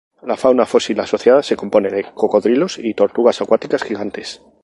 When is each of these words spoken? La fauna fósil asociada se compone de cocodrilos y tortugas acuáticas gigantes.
La 0.23 0.35
fauna 0.35 0.65
fósil 0.65 0.99
asociada 0.99 1.43
se 1.43 1.55
compone 1.55 1.91
de 1.91 2.11
cocodrilos 2.15 2.79
y 2.79 2.95
tortugas 2.95 3.39
acuáticas 3.39 3.83
gigantes. 3.83 4.41